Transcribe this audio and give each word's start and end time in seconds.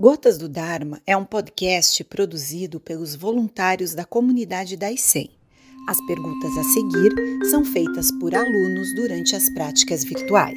Gotas 0.00 0.38
do 0.38 0.48
Dharma 0.48 1.02
é 1.04 1.16
um 1.16 1.24
podcast 1.24 2.04
produzido 2.04 2.78
pelos 2.78 3.16
voluntários 3.16 3.94
da 3.94 4.04
comunidade 4.04 4.76
da 4.76 4.92
ICEM. 4.92 5.28
As 5.88 6.00
perguntas 6.06 6.56
a 6.56 6.62
seguir 6.62 7.12
são 7.50 7.64
feitas 7.64 8.08
por 8.20 8.32
alunos 8.32 8.94
durante 8.94 9.34
as 9.34 9.50
práticas 9.50 10.04
virtuais. 10.04 10.56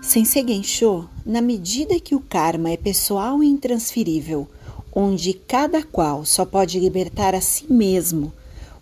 Sensei 0.00 0.46
Gensho, 0.46 1.10
na 1.24 1.40
medida 1.40 1.98
que 1.98 2.14
o 2.14 2.20
karma 2.20 2.70
é 2.70 2.76
pessoal 2.76 3.42
e 3.42 3.48
intransferível, 3.48 4.46
onde 4.94 5.32
cada 5.34 5.82
qual 5.82 6.24
só 6.24 6.44
pode 6.44 6.78
libertar 6.78 7.34
a 7.34 7.40
si 7.40 7.66
mesmo, 7.68 8.32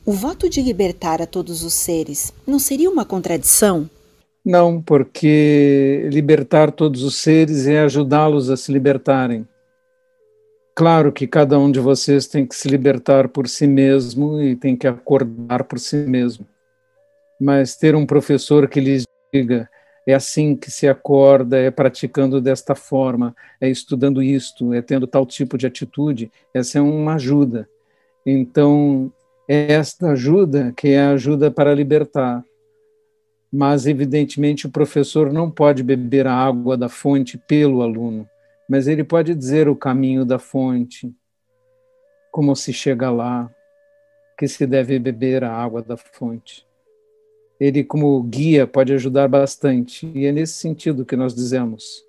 o 0.05 0.12
voto 0.12 0.51
de 0.51 0.61
libertar 0.61 1.23
a 1.23 1.27
todos 1.27 1.62
os 1.62 1.73
seres 1.73 2.31
não 2.46 2.59
seria 2.59 2.91
uma 2.91 3.07
contradição? 3.07 3.89
Não, 4.45 4.83
porque 4.83 6.07
libertar 6.13 6.71
todos 6.71 7.03
os 7.03 7.17
seres 7.17 7.67
é 7.67 7.81
ajudá-los 7.81 8.51
a 8.51 8.57
se 8.57 8.71
libertarem. 8.71 9.49
Claro 10.77 11.13
que 11.13 11.27
cada 11.27 11.59
um 11.59 11.71
de 11.71 11.81
vocês 11.81 12.27
tem 12.27 12.45
que 12.45 12.54
se 12.54 12.68
libertar 12.68 13.29
por 13.29 13.49
si 13.49 13.67
mesmo 13.67 14.43
e 14.43 14.54
tem 14.54 14.77
que 14.77 14.87
acordar 14.87 15.65
por 15.65 15.79
si 15.79 15.96
mesmo. 15.96 16.46
Mas 17.41 17.77
ter 17.77 17.95
um 17.95 18.04
professor 18.04 18.68
que 18.68 18.81
lhes 18.81 19.04
diga 19.32 19.68
é 20.07 20.13
assim 20.13 20.54
que 20.54 20.71
se 20.71 20.87
acorda, 20.87 21.57
é 21.57 21.71
praticando 21.71 22.40
desta 22.40 22.75
forma, 22.75 23.35
é 23.59 23.68
estudando 23.71 24.23
isto, 24.23 24.75
é 24.75 24.82
tendo 24.82 25.07
tal 25.07 25.25
tipo 25.25 25.57
de 25.57 25.67
atitude, 25.67 26.31
essa 26.53 26.79
é 26.79 26.82
uma 26.82 27.15
ajuda. 27.15 27.67
Então, 28.26 29.11
é 29.49 29.73
esta 29.73 30.11
ajuda 30.11 30.75
que 30.76 30.89
é 30.89 31.01
a 31.01 31.11
ajuda 31.13 31.51
para 31.51 31.75
libertar 31.75 32.45
mas 33.56 33.86
evidentemente 33.86 34.67
o 34.67 34.70
professor 34.70 35.33
não 35.33 35.48
pode 35.48 35.84
beber 35.84 36.27
a 36.27 36.34
água 36.34 36.77
da 36.77 36.89
fonte 36.89 37.39
pelo 37.39 37.83
aluno, 37.83 38.28
mas 38.69 38.89
ele 38.89 39.05
pode 39.05 39.33
dizer 39.33 39.69
o 39.69 39.77
caminho 39.77 40.25
da 40.25 40.41
fonte, 40.41 41.14
como 42.33 42.56
se 42.56 42.73
chega 42.73 43.12
lá, 43.12 43.48
que 44.37 44.48
se 44.48 44.67
deve 44.67 44.98
beber 44.98 45.45
a 45.45 45.53
água 45.53 45.81
da 45.81 45.97
fonte. 45.97 46.67
Ele, 47.61 47.84
como 47.84 48.20
guia, 48.25 48.67
pode 48.67 48.92
ajudar 48.92 49.29
bastante, 49.29 50.11
e 50.12 50.27
é 50.27 50.33
nesse 50.33 50.55
sentido 50.55 51.05
que 51.07 51.14
nós 51.14 51.33
dizemos: 51.33 52.05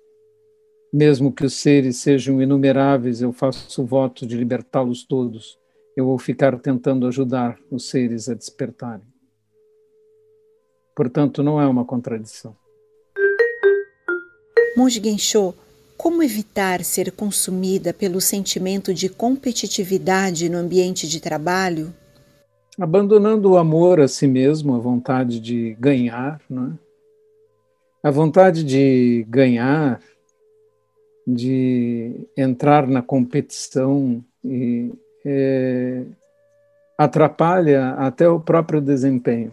mesmo 0.92 1.30
que 1.32 1.46
os 1.46 1.54
seres 1.54 1.98
sejam 1.98 2.42
inumeráveis, 2.42 3.22
eu 3.22 3.32
faço 3.32 3.82
o 3.84 3.86
voto 3.86 4.26
de 4.26 4.36
libertá-los 4.36 5.04
todos. 5.04 5.56
Eu 5.96 6.06
vou 6.06 6.18
ficar 6.18 6.58
tentando 6.58 7.06
ajudar 7.06 7.56
os 7.70 7.88
seres 7.88 8.28
a 8.28 8.34
despertarem. 8.34 9.15
Portanto, 10.96 11.42
não 11.42 11.60
é 11.60 11.66
uma 11.66 11.84
contradição. 11.84 12.56
Monge 14.76 15.00
Gensho, 15.02 15.54
como 15.96 16.22
evitar 16.22 16.82
ser 16.82 17.12
consumida 17.12 17.92
pelo 17.92 18.20
sentimento 18.20 18.94
de 18.94 19.10
competitividade 19.10 20.48
no 20.48 20.56
ambiente 20.56 21.06
de 21.06 21.20
trabalho? 21.20 21.94
Abandonando 22.78 23.52
o 23.52 23.56
amor 23.58 24.00
a 24.00 24.08
si 24.08 24.26
mesmo, 24.26 24.74
a 24.74 24.78
vontade 24.78 25.38
de 25.38 25.76
ganhar, 25.78 26.40
não 26.48 26.68
é? 26.68 26.86
a 28.02 28.10
vontade 28.10 28.64
de 28.64 29.26
ganhar, 29.28 30.00
de 31.26 32.28
entrar 32.36 32.86
na 32.86 33.02
competição 33.02 34.24
e 34.44 34.94
é, 35.24 36.04
atrapalha 36.96 37.90
até 37.94 38.28
o 38.28 38.38
próprio 38.38 38.80
desempenho. 38.80 39.52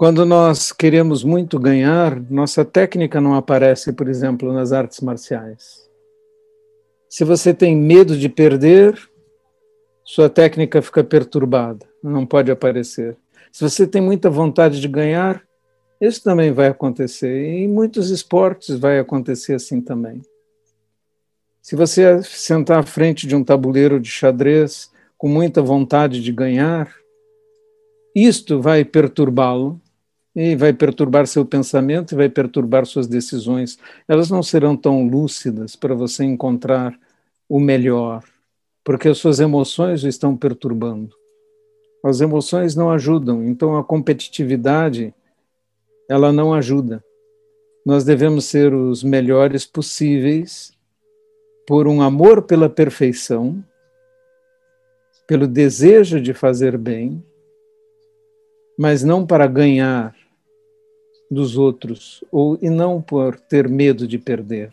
Quando 0.00 0.24
nós 0.24 0.72
queremos 0.72 1.22
muito 1.22 1.58
ganhar, 1.58 2.18
nossa 2.30 2.64
técnica 2.64 3.20
não 3.20 3.34
aparece, 3.34 3.92
por 3.92 4.08
exemplo, 4.08 4.50
nas 4.50 4.72
artes 4.72 5.00
marciais. 5.00 5.86
Se 7.06 7.22
você 7.22 7.52
tem 7.52 7.76
medo 7.76 8.16
de 8.16 8.26
perder, 8.26 8.98
sua 10.02 10.30
técnica 10.30 10.80
fica 10.80 11.04
perturbada, 11.04 11.86
não 12.02 12.24
pode 12.24 12.50
aparecer. 12.50 13.14
Se 13.52 13.60
você 13.60 13.86
tem 13.86 14.00
muita 14.00 14.30
vontade 14.30 14.80
de 14.80 14.88
ganhar, 14.88 15.42
isso 16.00 16.24
também 16.24 16.50
vai 16.50 16.68
acontecer. 16.68 17.38
E 17.38 17.64
em 17.64 17.68
muitos 17.68 18.08
esportes 18.08 18.78
vai 18.78 18.98
acontecer 18.98 19.52
assim 19.52 19.82
também. 19.82 20.22
Se 21.60 21.76
você 21.76 22.22
sentar 22.22 22.78
à 22.78 22.82
frente 22.82 23.26
de 23.26 23.36
um 23.36 23.44
tabuleiro 23.44 24.00
de 24.00 24.08
xadrez 24.08 24.90
com 25.18 25.28
muita 25.28 25.60
vontade 25.60 26.22
de 26.22 26.32
ganhar, 26.32 26.90
isto 28.14 28.62
vai 28.62 28.82
perturbá-lo 28.82 29.78
e 30.34 30.54
vai 30.54 30.72
perturbar 30.72 31.26
seu 31.26 31.44
pensamento 31.44 32.12
e 32.12 32.16
vai 32.16 32.28
perturbar 32.28 32.86
suas 32.86 33.06
decisões. 33.06 33.78
Elas 34.06 34.30
não 34.30 34.42
serão 34.42 34.76
tão 34.76 35.06
lúcidas 35.06 35.74
para 35.74 35.94
você 35.94 36.24
encontrar 36.24 36.98
o 37.48 37.58
melhor, 37.58 38.22
porque 38.84 39.08
as 39.08 39.18
suas 39.18 39.40
emoções 39.40 40.04
o 40.04 40.08
estão 40.08 40.36
perturbando. 40.36 41.14
As 42.04 42.20
emoções 42.20 42.74
não 42.74 42.90
ajudam, 42.90 43.44
então 43.44 43.76
a 43.76 43.84
competitividade 43.84 45.12
ela 46.08 46.32
não 46.32 46.54
ajuda. 46.54 47.04
Nós 47.84 48.04
devemos 48.04 48.44
ser 48.44 48.72
os 48.72 49.02
melhores 49.02 49.66
possíveis 49.66 50.72
por 51.66 51.86
um 51.86 52.00
amor 52.02 52.42
pela 52.42 52.68
perfeição, 52.68 53.64
pelo 55.26 55.46
desejo 55.46 56.20
de 56.20 56.32
fazer 56.32 56.76
bem, 56.76 57.24
mas 58.78 59.04
não 59.04 59.26
para 59.26 59.46
ganhar 59.46 60.14
dos 61.30 61.56
outros, 61.56 62.24
ou 62.30 62.58
e 62.60 62.68
não 62.68 63.00
por 63.00 63.38
ter 63.38 63.68
medo 63.68 64.06
de 64.06 64.18
perder. 64.18 64.72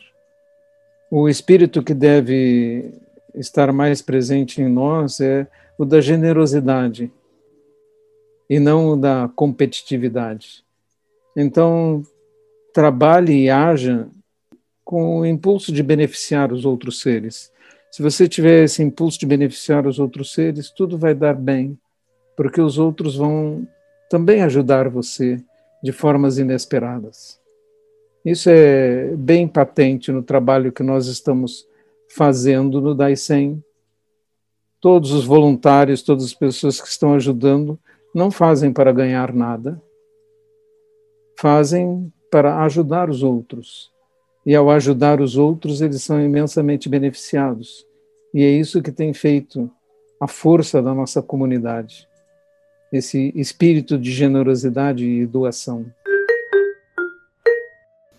O 1.12 1.30
espírito 1.30 1.84
que 1.84 1.94
deve 1.94 2.92
estar 3.36 3.72
mais 3.72 4.02
presente 4.02 4.62
em 4.62 4.68
nós 4.68 5.20
é 5.20 5.48
o 5.78 5.86
da 5.86 6.02
generosidade 6.02 7.12
e 8.50 8.60
não 8.60 8.90
o 8.90 8.98
da 8.98 9.30
competitividade. 9.36 10.64
Então, 11.36 12.02
trabalhe 12.74 13.44
e 13.44 13.50
haja 13.50 14.08
com 14.84 15.20
o 15.20 15.26
impulso 15.26 15.72
de 15.72 15.84
beneficiar 15.84 16.52
os 16.52 16.66
outros 16.66 17.00
seres. 17.00 17.52
Se 17.92 18.02
você 18.02 18.28
tiver 18.28 18.64
esse 18.64 18.82
impulso 18.82 19.20
de 19.20 19.26
beneficiar 19.26 19.86
os 19.86 20.00
outros 20.00 20.34
seres, 20.34 20.72
tudo 20.72 20.98
vai 20.98 21.14
dar 21.14 21.36
bem, 21.36 21.78
porque 22.36 22.60
os 22.60 22.78
outros 22.78 23.16
vão 23.16 23.68
também 24.10 24.42
ajudar 24.42 24.90
você 24.90 25.44
de 25.84 25.92
formas 25.92 26.38
inesperadas. 26.38 27.40
Isso 28.26 28.50
é 28.50 29.16
bem 29.16 29.48
patente 29.48 30.12
no 30.12 30.22
trabalho 30.22 30.72
que 30.72 30.84
nós 30.84 31.08
estamos 31.08 31.68
fazendo 32.10 32.82
no 32.82 32.94
Daisen. 32.94 33.64
Todos 34.82 35.12
os 35.12 35.26
voluntários, 35.26 36.02
todas 36.02 36.26
as 36.26 36.34
pessoas 36.34 36.82
que 36.82 36.88
estão 36.88 37.14
ajudando, 37.14 37.80
não 38.14 38.30
fazem 38.30 38.74
para 38.74 38.92
ganhar 38.92 39.34
nada, 39.34 39.82
fazem 41.40 42.12
para 42.32 42.64
ajudar 42.64 43.10
os 43.10 43.24
outros. 43.24 43.92
E 44.46 44.56
ao 44.56 44.70
ajudar 44.70 45.22
os 45.22 45.38
outros, 45.38 45.82
eles 45.82 46.04
são 46.04 46.24
imensamente 46.24 46.88
beneficiados. 46.90 47.86
E 48.34 48.44
é 48.44 48.50
isso 48.50 48.82
que 48.82 48.92
tem 48.92 49.14
feito 49.14 49.70
a 50.20 50.28
força 50.28 50.82
da 50.82 50.94
nossa 50.94 51.22
comunidade 51.22 52.08
esse 52.92 53.32
espírito 53.36 53.98
de 53.98 54.12
generosidade 54.12 55.06
e 55.06 55.26
doação. 55.26 55.86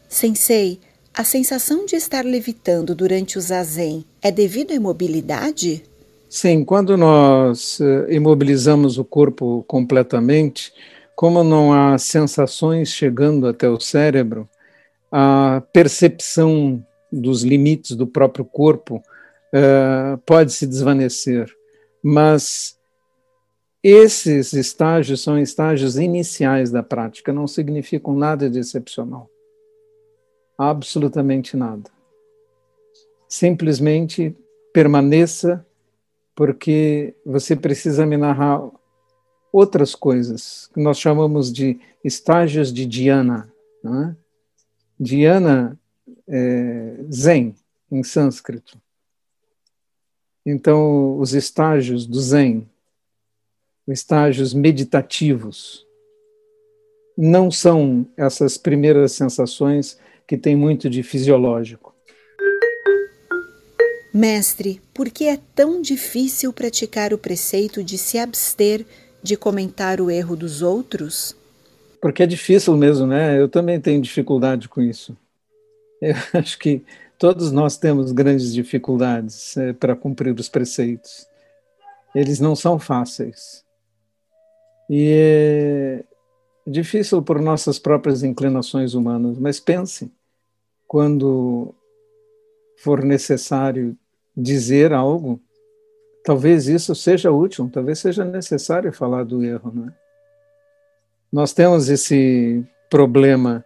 Sensei, 0.09 0.81
a 1.15 1.25
sensação 1.25 1.85
de 1.85 1.97
estar 1.97 2.25
levitando 2.25 2.95
durante 2.95 3.39
o 3.39 3.41
zazen 3.41 4.05
é 4.23 4.31
devido 4.31 4.73
à 4.73 4.75
imobilidade? 4.75 5.83
Sim, 6.29 6.65
quando 6.65 6.97
nós 6.97 7.81
eh, 7.81 8.15
imobilizamos 8.15 8.99
o 8.99 9.05
corpo 9.05 9.65
completamente, 9.67 10.73
como 11.17 11.43
não 11.43 11.73
há 11.73 11.99
sensações 11.99 12.91
chegando 12.91 13.49
até 13.49 13.69
o 13.69 13.81
cérebro, 13.81 14.49
a 15.11 15.63
percepção 15.73 16.85
dos 17.11 17.43
limites 17.43 17.97
do 17.97 18.07
próprio 18.07 18.45
corpo 18.45 19.03
uh, 19.53 20.19
pode 20.25 20.53
se 20.53 20.67
desvanecer. 20.67 21.51
Mas 22.03 22.78
esses 23.83 24.53
estágios 24.53 25.23
são 25.23 25.39
estágios 25.39 25.97
iniciais 25.97 26.71
da 26.71 26.83
prática, 26.83 27.33
não 27.33 27.47
significam 27.47 28.15
nada 28.15 28.51
de 28.51 28.59
excepcional. 28.59 29.31
Absolutamente 30.57 31.57
nada. 31.57 31.91
Simplesmente 33.29 34.37
permaneça, 34.73 35.65
porque 36.35 37.15
você 37.25 37.55
precisa 37.55 38.05
me 38.05 38.17
narrar 38.17 38.69
outras 39.53 39.95
coisas, 39.95 40.69
que 40.75 40.81
nós 40.81 40.99
chamamos 40.99 41.53
de 41.53 41.81
estágios 42.05 42.73
de 42.73 42.85
dhyana. 42.87 43.53
Né? 43.83 44.17
Dhyana 44.99 45.79
é 46.27 46.97
Zen, 47.13 47.55
em 47.91 48.03
sânscrito. 48.03 48.81
Então, 50.45 51.19
os 51.19 51.35
estágios 51.35 52.07
do 52.07 52.21
Zen, 52.21 52.69
estágios 53.93 54.55
meditativos. 54.55 55.87
Não 57.17 57.51
são 57.51 58.07
essas 58.17 58.57
primeiras 58.57 59.13
sensações 59.13 59.99
que 60.27 60.37
têm 60.37 60.55
muito 60.55 60.89
de 60.89 61.03
fisiológico. 61.03 61.95
Mestre, 64.13 64.81
por 64.95 65.11
que 65.11 65.25
é 65.25 65.39
tão 65.55 65.81
difícil 65.81 66.53
praticar 66.53 67.13
o 67.13 67.19
preceito 67.19 67.83
de 67.85 67.99
se 67.99 68.19
abster 68.19 68.85
de 69.23 69.37
comentar 69.37 70.01
o 70.01 70.11
erro 70.11 70.37
dos 70.37 70.63
outros? 70.63 71.37
Porque 72.01 72.23
é 72.23 72.27
difícil 72.27 72.77
mesmo, 72.77 73.07
né? 73.07 73.39
Eu 73.39 73.49
também 73.49 73.81
tenho 73.81 74.01
dificuldade 74.01 74.69
com 74.69 74.81
isso. 74.81 75.17
Eu 76.01 76.15
acho 76.35 76.59
que 76.59 76.83
todos 77.19 77.51
nós 77.51 77.77
temos 77.77 78.13
grandes 78.13 78.53
dificuldades 78.53 79.57
é, 79.57 79.73
para 79.73 79.97
cumprir 79.97 80.35
os 80.39 80.49
preceitos. 80.49 81.27
Eles 82.15 82.41
não 82.41 82.57
são 82.57 82.79
fáceis. 82.79 83.65
E 84.89 85.13
é 85.13 86.05
difícil 86.67 87.23
por 87.23 87.41
nossas 87.41 87.79
próprias 87.79 88.23
inclinações 88.23 88.95
humanas, 88.95 89.39
mas 89.39 89.61
pense, 89.61 90.11
quando 90.87 91.75
for 92.79 93.05
necessário 93.05 93.97
dizer 94.37 94.93
algo, 94.93 95.41
talvez 96.25 96.69
isso 96.69 96.95
seja 96.95 97.31
útil, 97.31 97.69
talvez 97.73 97.99
seja 97.99 98.25
necessário 98.25 98.93
falar 98.93 99.25
do 99.25 99.43
erro, 99.43 99.73
não 99.75 99.89
é? 99.89 99.93
Nós 101.31 101.53
temos 101.53 101.91
esse 101.91 102.65
problema 102.89 103.65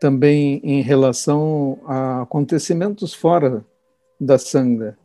também 0.00 0.60
em 0.62 0.80
relação 0.80 1.78
a 1.86 2.22
acontecimentos 2.22 3.12
fora 3.12 3.64
da 4.18 4.38
sanga. 4.38 4.96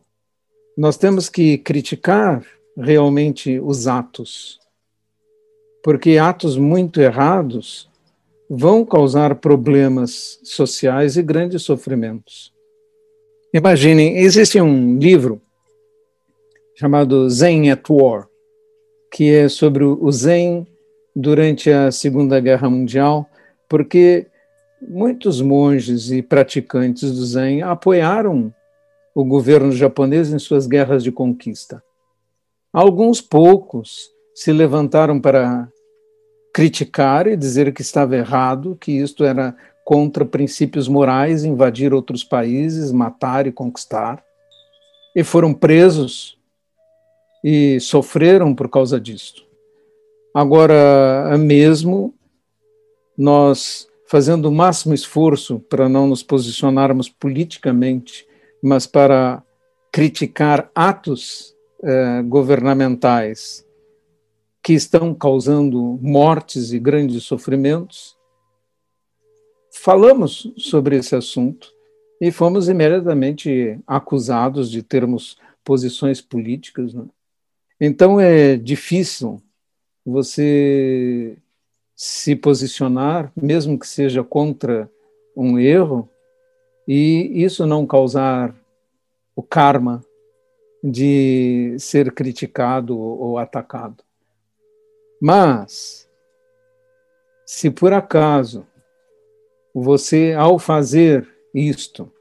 Nós 0.76 0.96
temos 0.96 1.28
que 1.28 1.58
criticar 1.58 2.44
realmente 2.76 3.60
os 3.60 3.86
atos, 3.86 4.58
porque 5.84 6.16
atos 6.16 6.56
muito 6.56 6.98
errados 6.98 7.90
vão 8.48 8.86
causar 8.86 9.34
problemas 9.34 10.40
sociais 10.42 11.18
e 11.18 11.22
grandes 11.22 11.62
sofrimentos. 11.62 12.54
Imaginem, 13.52 14.16
existe 14.16 14.58
um 14.58 14.98
livro 14.98 15.42
chamado 16.74 17.28
Zen 17.28 17.70
at 17.70 17.84
War, 17.90 18.26
que 19.12 19.30
é 19.30 19.46
sobre 19.46 19.84
o 19.84 20.10
Zen 20.10 20.66
durante 21.14 21.70
a 21.70 21.92
Segunda 21.92 22.40
Guerra 22.40 22.70
Mundial, 22.70 23.28
porque 23.68 24.26
muitos 24.80 25.42
monges 25.42 26.10
e 26.10 26.22
praticantes 26.22 27.12
do 27.12 27.26
Zen 27.26 27.60
apoiaram 27.60 28.52
o 29.14 29.22
governo 29.22 29.70
japonês 29.70 30.32
em 30.32 30.38
suas 30.38 30.66
guerras 30.66 31.04
de 31.04 31.12
conquista. 31.12 31.84
Alguns 32.72 33.20
poucos 33.20 34.08
se 34.34 34.50
levantaram 34.50 35.20
para 35.20 35.70
criticar 36.54 37.26
e 37.26 37.36
dizer 37.36 37.74
que 37.74 37.82
estava 37.82 38.14
errado, 38.14 38.78
que 38.80 38.92
isto 38.92 39.24
era 39.24 39.56
contra 39.84 40.24
princípios 40.24 40.86
morais, 40.86 41.44
invadir 41.44 41.92
outros 41.92 42.22
países, 42.22 42.92
matar 42.92 43.48
e 43.48 43.52
conquistar. 43.52 44.22
E 45.16 45.24
foram 45.24 45.52
presos 45.52 46.38
e 47.42 47.80
sofreram 47.80 48.54
por 48.54 48.68
causa 48.68 49.00
disto. 49.00 49.42
Agora, 50.32 51.36
mesmo 51.36 52.14
nós 53.18 53.88
fazendo 54.06 54.46
o 54.46 54.52
máximo 54.52 54.94
esforço 54.94 55.58
para 55.58 55.88
não 55.88 56.06
nos 56.06 56.22
posicionarmos 56.22 57.08
politicamente, 57.08 58.24
mas 58.62 58.86
para 58.86 59.42
criticar 59.90 60.70
atos 60.72 61.52
eh, 61.82 62.22
governamentais 62.22 63.63
que 64.64 64.72
estão 64.72 65.14
causando 65.14 65.98
mortes 66.00 66.72
e 66.72 66.78
grandes 66.78 67.24
sofrimentos, 67.24 68.16
falamos 69.70 70.50
sobre 70.56 70.96
esse 70.96 71.14
assunto 71.14 71.70
e 72.18 72.32
fomos 72.32 72.66
imediatamente 72.66 73.78
acusados 73.86 74.70
de 74.70 74.82
termos 74.82 75.36
posições 75.62 76.22
políticas. 76.22 76.94
Né? 76.94 77.04
Então 77.78 78.18
é 78.18 78.56
difícil 78.56 79.38
você 80.02 81.36
se 81.94 82.34
posicionar, 82.34 83.30
mesmo 83.36 83.78
que 83.78 83.86
seja 83.86 84.24
contra 84.24 84.90
um 85.36 85.58
erro, 85.58 86.08
e 86.88 87.30
isso 87.34 87.66
não 87.66 87.86
causar 87.86 88.54
o 89.36 89.42
karma 89.42 90.02
de 90.82 91.76
ser 91.78 92.12
criticado 92.12 92.98
ou 92.98 93.36
atacado. 93.36 94.02
Mas, 95.26 96.06
se 97.46 97.70
por 97.70 97.94
acaso 97.94 98.66
você, 99.74 100.34
ao 100.36 100.58
fazer 100.58 101.26
isto, 101.54 102.12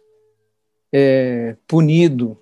é 0.89 1.57
punido 1.67 2.37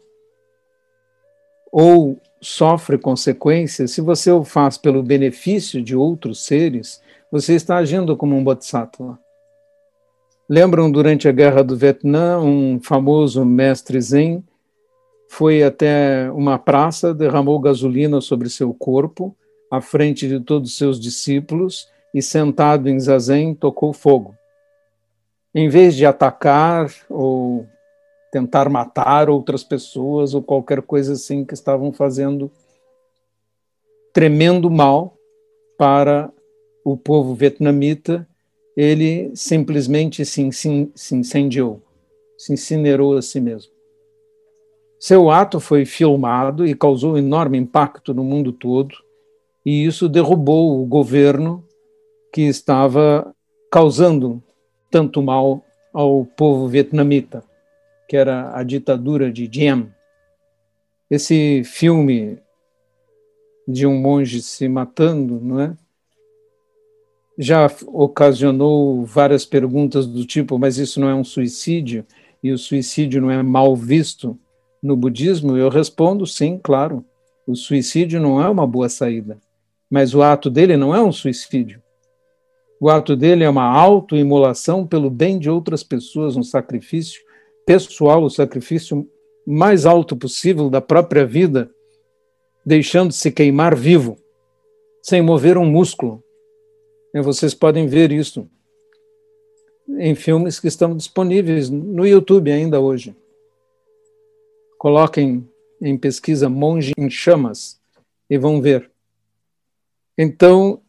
ou 1.72 2.22
sofre 2.40 3.00
consequências, 3.00 3.90
se 3.90 4.02
você 4.02 4.30
o 4.32 4.44
faz 4.44 4.78
pelo 4.78 5.02
benefício 5.02 5.82
de 5.82 5.96
outros 5.96 6.46
seres, 6.46 7.02
você 7.32 7.56
está 7.56 7.78
agindo 7.78 8.16
como 8.16 8.36
um 8.36 8.44
bodhisattva. 8.44 9.18
Lembram 10.48 10.92
durante 10.92 11.28
a 11.28 11.32
guerra 11.32 11.64
do 11.64 11.76
Vietnã, 11.76 12.40
um 12.40 12.80
famoso 12.80 13.44
mestre 13.44 14.00
Zen 14.00 14.44
foi 15.28 15.64
até 15.64 16.30
uma 16.32 16.60
praça, 16.60 17.16
derramou 17.16 17.60
gasolina 17.60 18.22
sobre 18.22 18.48
seu 18.48 18.72
corpo, 18.76 19.36
à 19.72 19.82
frente 19.82 20.28
de 20.28 20.40
todos 20.40 20.72
os 20.72 20.78
seus 20.78 21.00
discípulos, 21.00 21.90
e 22.14 22.22
sentado 22.22 22.90
em 22.90 23.00
zazen, 23.00 23.56
tocou 23.56 23.94
fogo 23.94 24.36
em 25.54 25.68
vez 25.70 25.96
de 25.96 26.06
atacar 26.06 26.90
ou 27.10 27.68
tentar 28.32 28.70
matar 28.70 29.30
outras 29.30 29.64
pessoas 29.64 30.34
ou 30.34 30.42
qualquer 30.42 30.82
coisa 30.82 31.14
assim 31.14 31.44
que 31.44 31.54
estavam 31.54 31.92
fazendo 31.92 32.50
tremendo 34.14 34.70
mal 34.70 35.18
para 35.78 36.32
o 36.84 36.96
povo 36.98 37.34
vietnamita, 37.36 38.28
ele 38.76 39.32
simplesmente 39.36 40.26
se, 40.26 40.50
se 40.52 41.16
incendiou, 41.16 41.82
se 42.38 42.54
incinerou 42.54 43.18
a 43.18 43.22
si 43.22 43.40
mesmo. 43.40 43.72
Seu 45.00 45.30
ato 45.30 45.60
foi 45.60 45.86
filmado 45.86 46.66
e 46.66 46.76
causou 46.76 47.18
enorme 47.18 47.58
impacto 47.58 48.14
no 48.14 48.24
mundo 48.24 48.52
todo, 48.52 48.96
e 49.66 49.86
isso 49.86 50.10
derrubou 50.10 50.82
o 50.82 50.86
governo 50.86 51.64
que 52.34 52.42
estava 52.42 53.34
causando 53.72 54.42
tanto 54.90 55.22
mal 55.22 55.64
ao 55.94 56.26
povo 56.26 56.68
vietnamita, 56.68 57.44
que 58.08 58.18
era 58.18 58.56
a 58.56 58.64
ditadura 58.64 59.32
de 59.32 59.48
Diem. 59.48 59.90
Esse 61.10 61.64
filme 61.64 62.40
de 63.68 63.86
um 63.86 63.98
monge 64.00 64.42
se 64.42 64.68
matando, 64.68 65.40
não 65.42 65.60
é? 65.60 65.78
Já 67.38 67.72
ocasionou 67.88 69.06
várias 69.06 69.46
perguntas 69.46 70.06
do 70.06 70.26
tipo, 70.26 70.60
mas 70.60 70.78
isso 70.78 71.00
não 71.00 71.10
é 71.10 71.16
um 71.16 71.24
suicídio? 71.24 72.06
E 72.44 72.52
o 72.52 72.58
suicídio 72.58 73.22
não 73.22 73.32
é 73.32 73.42
mal 73.42 73.76
visto 73.76 74.38
no 74.82 74.96
budismo? 74.96 75.56
Eu 75.56 75.70
respondo 75.70 76.26
sim, 76.26 76.60
claro. 76.62 77.06
O 77.48 77.56
suicídio 77.56 78.20
não 78.20 78.42
é 78.42 78.50
uma 78.50 78.68
boa 78.68 78.90
saída, 78.90 79.40
mas 79.92 80.16
o 80.16 80.22
ato 80.24 80.50
dele 80.50 80.78
não 80.78 80.96
é 80.96 81.04
um 81.04 81.12
suicídio. 81.12 81.84
O 82.80 82.90
ato 82.90 83.14
dele 83.14 83.44
é 83.44 83.50
uma 83.50 83.66
autoimolação 83.66 84.88
pelo 84.88 85.10
bem 85.10 85.38
de 85.38 85.50
outras 85.50 85.84
pessoas, 85.84 86.38
um 86.38 86.44
sacrifício 86.44 87.22
pessoal, 87.66 88.24
o 88.24 88.30
sacrifício 88.30 89.08
mais 89.46 89.86
alto 89.86 90.16
possível 90.16 90.70
da 90.70 90.80
própria 90.80 91.26
vida, 91.26 91.70
deixando-se 92.66 93.30
queimar 93.32 93.76
vivo, 93.76 94.18
sem 95.04 95.22
mover 95.22 95.58
um 95.58 95.66
músculo. 95.66 96.24
E 97.14 97.22
vocês 97.22 97.54
podem 97.54 97.86
ver 97.86 98.14
isso 98.14 98.50
em 100.00 100.16
filmes 100.16 100.58
que 100.60 100.68
estão 100.68 100.96
disponíveis 100.96 101.70
no 101.70 102.08
YouTube 102.08 102.50
ainda 102.50 102.80
hoje. 102.80 103.14
Coloquem 104.78 105.48
em 105.82 105.98
pesquisa 105.98 106.48
Monge 106.48 106.94
em 106.98 107.10
Chamas 107.10 107.80
e 108.30 108.38
vão 108.38 108.62
ver. 108.62 108.91
Então, 110.18 110.82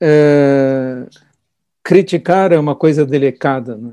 é 0.00 1.06
criticar 1.90 2.52
é 2.52 2.58
uma 2.58 2.76
coisa 2.76 3.04
delicada. 3.04 3.76
Né? 3.76 3.92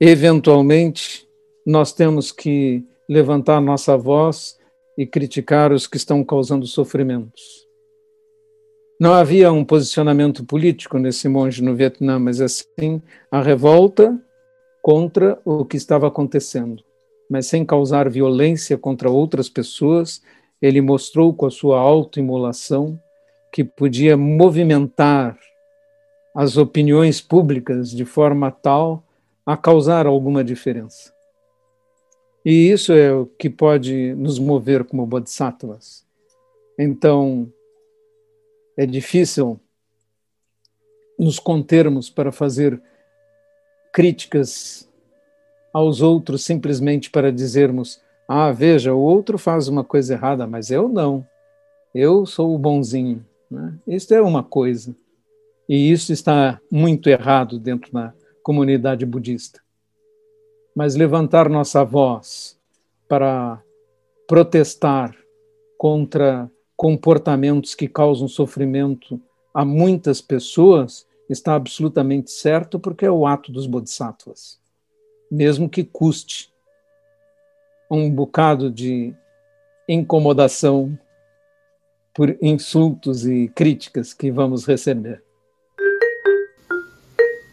Eventualmente, 0.00 1.24
nós 1.64 1.92
temos 1.92 2.32
que 2.32 2.84
levantar 3.08 3.60
nossa 3.60 3.96
voz 3.96 4.58
e 4.98 5.06
criticar 5.06 5.72
os 5.72 5.86
que 5.86 5.96
estão 5.96 6.24
causando 6.24 6.66
sofrimentos. 6.66 7.42
Não 8.98 9.12
havia 9.12 9.52
um 9.52 9.64
posicionamento 9.64 10.44
político 10.44 10.98
nesse 10.98 11.28
monge 11.28 11.62
no 11.62 11.76
Vietnã, 11.76 12.18
mas 12.18 12.40
assim 12.40 13.00
a 13.30 13.40
revolta 13.42 14.18
contra 14.82 15.38
o 15.44 15.64
que 15.64 15.76
estava 15.76 16.08
acontecendo. 16.08 16.82
Mas 17.30 17.46
sem 17.46 17.64
causar 17.64 18.08
violência 18.08 18.76
contra 18.76 19.08
outras 19.08 19.48
pessoas, 19.48 20.20
ele 20.60 20.80
mostrou 20.80 21.32
com 21.32 21.46
a 21.46 21.50
sua 21.50 21.78
autoimolação 21.78 22.98
que 23.56 23.64
podia 23.64 24.18
movimentar 24.18 25.38
as 26.34 26.58
opiniões 26.58 27.22
públicas 27.22 27.90
de 27.90 28.04
forma 28.04 28.50
tal 28.50 29.02
a 29.46 29.56
causar 29.56 30.06
alguma 30.06 30.44
diferença. 30.44 31.10
E 32.44 32.70
isso 32.70 32.92
é 32.92 33.10
o 33.14 33.24
que 33.24 33.48
pode 33.48 34.14
nos 34.16 34.38
mover 34.38 34.84
como 34.84 35.06
bodhisattvas. 35.06 36.04
Então, 36.78 37.50
é 38.76 38.84
difícil 38.84 39.58
nos 41.18 41.38
contermos 41.38 42.10
para 42.10 42.30
fazer 42.30 42.78
críticas 43.90 44.86
aos 45.72 46.02
outros 46.02 46.44
simplesmente 46.44 47.08
para 47.08 47.32
dizermos: 47.32 48.02
ah, 48.28 48.52
veja, 48.52 48.92
o 48.92 49.00
outro 49.00 49.38
faz 49.38 49.66
uma 49.66 49.82
coisa 49.82 50.12
errada, 50.12 50.46
mas 50.46 50.70
eu 50.70 50.90
não. 50.90 51.26
Eu 51.94 52.26
sou 52.26 52.54
o 52.54 52.58
bonzinho. 52.58 53.24
Né? 53.50 53.78
Isso 53.86 54.14
é 54.14 54.20
uma 54.20 54.42
coisa. 54.42 54.94
E 55.68 55.90
isso 55.90 56.12
está 56.12 56.60
muito 56.70 57.08
errado 57.08 57.58
dentro 57.58 57.92
da 57.92 58.14
comunidade 58.42 59.04
budista 59.04 59.60
mas 60.76 60.94
levantar 60.94 61.48
nossa 61.48 61.82
voz 61.82 62.60
para 63.08 63.62
protestar 64.28 65.16
contra 65.78 66.50
comportamentos 66.76 67.74
que 67.74 67.88
causam 67.88 68.28
sofrimento 68.28 69.18
a 69.54 69.64
muitas 69.64 70.20
pessoas 70.20 71.06
está 71.30 71.54
absolutamente 71.54 72.30
certo, 72.30 72.78
porque 72.78 73.06
é 73.06 73.10
o 73.10 73.26
ato 73.26 73.50
dos 73.50 73.66
bodhisattvas, 73.66 74.60
mesmo 75.30 75.66
que 75.66 75.82
custe 75.82 76.52
um 77.90 78.10
bocado 78.10 78.70
de 78.70 79.14
incomodação 79.88 80.96
por 82.16 82.34
insultos 82.40 83.26
e 83.26 83.48
críticas 83.54 84.14
que 84.14 84.30
vamos 84.30 84.64
receber. 84.64 85.22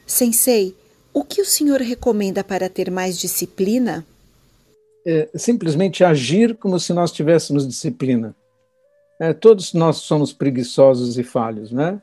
Sensei, 0.08 0.74
o 1.14 1.22
que 1.22 1.42
o 1.42 1.46
senhor 1.46 1.82
recomenda 1.82 2.46
para 2.46 2.70
ter 2.70 2.90
mais 2.90 3.20
disciplina? 3.20 4.06
É, 5.06 5.30
simplesmente 5.36 6.02
agir 6.02 6.56
como 6.56 6.80
se 6.80 6.94
nós 6.94 7.12
tivéssemos 7.12 7.68
disciplina. 7.68 8.34
É, 9.20 9.34
todos 9.34 9.74
nós 9.74 9.98
somos 9.98 10.32
preguiçosos 10.32 11.18
e 11.18 11.24
falhos, 11.24 11.72
né? 11.74 12.02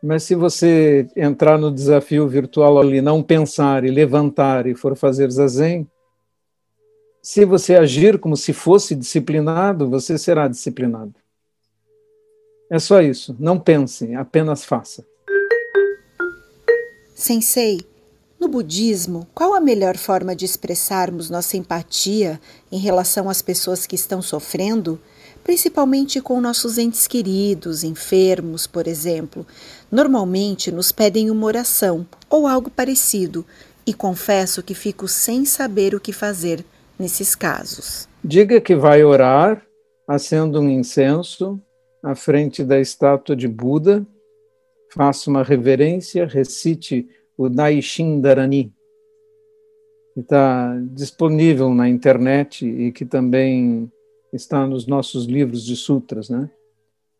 Mas 0.00 0.22
se 0.22 0.36
você 0.36 1.08
entrar 1.16 1.58
no 1.58 1.72
desafio 1.72 2.28
virtual 2.28 2.78
ali, 2.78 3.00
não 3.00 3.20
pensar 3.20 3.84
e 3.84 3.90
levantar 3.90 4.68
e 4.68 4.76
for 4.76 4.96
fazer 4.96 5.28
zazen, 5.28 5.90
se 7.20 7.44
você 7.44 7.74
agir 7.74 8.16
como 8.20 8.36
se 8.36 8.52
fosse 8.52 8.94
disciplinado, 8.94 9.90
você 9.90 10.16
será 10.16 10.46
disciplinado. 10.46 11.14
É 12.70 12.78
só 12.78 13.00
isso. 13.00 13.34
Não 13.38 13.58
pense, 13.58 14.14
apenas 14.14 14.64
faça. 14.64 15.04
Sensei, 17.14 17.80
no 18.38 18.46
budismo, 18.46 19.26
qual 19.34 19.54
a 19.54 19.60
melhor 19.60 19.96
forma 19.96 20.36
de 20.36 20.44
expressarmos 20.44 21.28
nossa 21.28 21.56
empatia 21.56 22.40
em 22.70 22.78
relação 22.78 23.28
às 23.28 23.42
pessoas 23.42 23.86
que 23.86 23.96
estão 23.96 24.22
sofrendo, 24.22 25.00
principalmente 25.42 26.20
com 26.20 26.40
nossos 26.40 26.78
entes 26.78 27.08
queridos, 27.08 27.82
enfermos, 27.82 28.66
por 28.66 28.86
exemplo? 28.86 29.44
Normalmente 29.90 30.70
nos 30.70 30.92
pedem 30.92 31.30
uma 31.30 31.46
oração 31.46 32.06
ou 32.30 32.46
algo 32.46 32.70
parecido, 32.70 33.44
e 33.84 33.94
confesso 33.94 34.62
que 34.62 34.74
fico 34.74 35.08
sem 35.08 35.46
saber 35.46 35.94
o 35.94 36.00
que 36.00 36.12
fazer 36.12 36.62
nesses 36.98 37.34
casos. 37.34 38.06
Diga 38.22 38.60
que 38.60 38.76
vai 38.76 39.02
orar, 39.02 39.62
acenda 40.06 40.60
um 40.60 40.68
incenso 40.68 41.58
à 42.02 42.14
frente 42.14 42.64
da 42.64 42.78
estátua 42.80 43.34
de 43.34 43.48
Buda, 43.48 44.06
faça 44.90 45.30
uma 45.30 45.42
reverência, 45.42 46.26
recite 46.26 47.08
o 47.36 47.48
Daishin 47.48 48.20
Dharani, 48.20 48.72
que 50.14 50.20
está 50.20 50.76
disponível 50.92 51.72
na 51.74 51.88
internet 51.88 52.66
e 52.66 52.90
que 52.92 53.04
também 53.04 53.90
está 54.32 54.66
nos 54.66 54.86
nossos 54.86 55.26
livros 55.26 55.64
de 55.64 55.76
sutras, 55.76 56.28
né? 56.28 56.50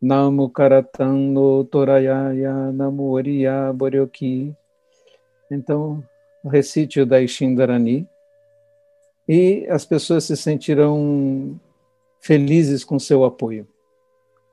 Namo 0.01 0.49
Karatan 0.49 1.13
no 1.13 1.63
Torayaya 1.65 2.71
Namo 2.71 3.11
Oriya 3.11 3.73
Boryoki. 3.73 4.55
Então, 5.51 6.03
recite 6.45 7.01
o 7.01 7.05
Daishin 7.05 7.53
Dharani 7.53 8.07
e 9.27 9.67
as 9.69 9.85
pessoas 9.85 10.23
se 10.23 10.37
sentirão 10.37 11.59
felizes 12.21 12.83
com 12.83 12.97
seu 12.97 13.23
apoio. 13.23 13.67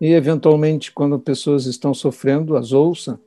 E, 0.00 0.12
eventualmente, 0.12 0.92
quando 0.92 1.18
pessoas 1.18 1.66
estão 1.66 1.94
sofrendo, 1.94 2.56
as 2.56 2.72
ouça 2.72 3.18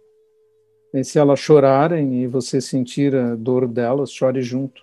e 0.94 1.04
se 1.04 1.20
elas 1.20 1.40
chorarem 1.40 2.24
e 2.24 2.28
você 2.28 2.60
sentir 2.60 3.16
a 3.16 3.36
dor 3.36 3.68
delas, 3.68 4.12
chore 4.12 4.42
junto. 4.42 4.82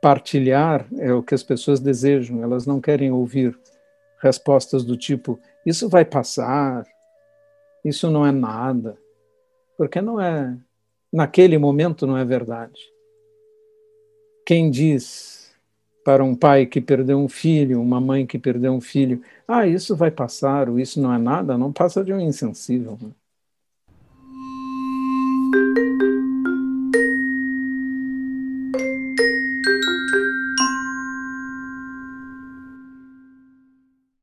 Partilhar 0.00 0.86
é 0.98 1.12
o 1.12 1.22
que 1.22 1.34
as 1.34 1.42
pessoas 1.42 1.80
desejam, 1.80 2.42
elas 2.42 2.66
não 2.66 2.80
querem 2.80 3.10
ouvir 3.10 3.58
respostas 4.22 4.84
do 4.84 4.96
tipo: 4.96 5.38
isso 5.64 5.88
vai 5.88 6.04
passar, 6.04 6.86
isso 7.84 8.10
não 8.10 8.24
é 8.24 8.30
nada, 8.30 8.96
porque 9.76 10.00
não 10.00 10.20
é, 10.20 10.56
naquele 11.12 11.58
momento 11.58 12.06
não 12.06 12.16
é 12.16 12.24
verdade. 12.24 12.80
Quem 14.44 14.70
diz 14.70 15.45
para 16.06 16.22
um 16.24 16.36
pai 16.36 16.66
que 16.66 16.80
perdeu 16.80 17.18
um 17.18 17.28
filho, 17.28 17.82
uma 17.82 18.00
mãe 18.00 18.24
que 18.24 18.38
perdeu 18.38 18.72
um 18.72 18.80
filho, 18.80 19.20
ah, 19.48 19.66
isso 19.66 19.96
vai 19.96 20.08
passar, 20.08 20.68
ou 20.68 20.78
isso 20.78 21.00
não 21.02 21.12
é 21.12 21.18
nada, 21.18 21.58
não 21.58 21.72
passa 21.72 22.04
de 22.04 22.12
um 22.12 22.20
insensível. 22.20 22.96
Né? 23.02 23.10